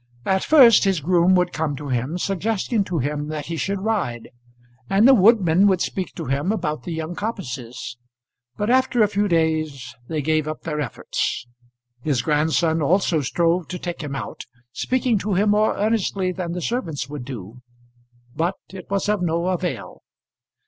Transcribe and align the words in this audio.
At 0.25 0.43
first 0.43 0.83
his 0.83 0.99
groom 0.99 1.35
would 1.35 1.53
come 1.53 1.75
to 1.75 1.89
him, 1.89 2.17
suggesting 2.17 2.83
to 2.85 2.97
him 2.97 3.27
that 3.27 3.45
he 3.45 3.55
should 3.55 3.81
ride, 3.83 4.29
and 4.89 5.07
the 5.07 5.13
woodman 5.13 5.67
would 5.67 5.79
speak 5.79 6.15
to 6.15 6.25
him 6.25 6.51
about 6.51 6.81
the 6.85 6.91
young 6.91 7.13
coppices; 7.13 7.97
but 8.57 8.71
after 8.71 9.03
a 9.03 9.07
few 9.07 9.27
days 9.27 9.93
they 10.07 10.23
gave 10.23 10.47
up 10.47 10.63
their 10.63 10.81
efforts. 10.81 11.45
His 12.01 12.23
grandson 12.23 12.81
also 12.81 13.21
strove 13.21 13.67
to 13.67 13.77
take 13.77 14.01
him 14.01 14.15
out, 14.15 14.45
speaking 14.71 15.19
to 15.19 15.35
him 15.35 15.51
more 15.51 15.77
earnestly 15.77 16.31
than 16.31 16.53
the 16.53 16.63
servants 16.63 17.07
would 17.07 17.23
do, 17.23 17.61
but 18.35 18.55
it 18.73 18.89
was 18.89 19.07
of 19.07 19.21
no 19.21 19.45
avail. 19.49 20.01